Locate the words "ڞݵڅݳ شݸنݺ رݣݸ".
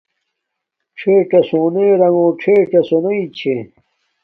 0.97-2.09